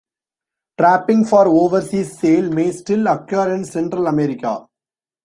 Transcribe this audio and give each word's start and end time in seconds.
Trapping 0.79 1.25
for 1.25 1.47
overseas 1.47 2.17
sale 2.17 2.49
may 2.51 2.71
still 2.71 3.05
occur 3.05 3.53
in 3.53 3.65
Central 3.65 4.07
America. 4.07 4.65